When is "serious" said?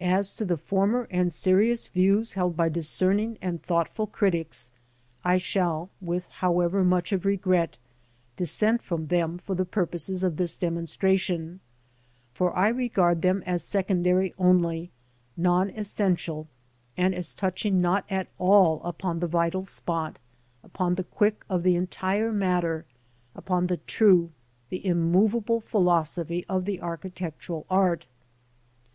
1.30-1.86